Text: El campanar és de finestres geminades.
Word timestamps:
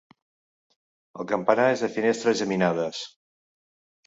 El 1.23 1.27
campanar 1.31 1.67
és 1.75 1.83
de 1.87 1.91
finestres 1.99 2.41
geminades. 2.41 3.05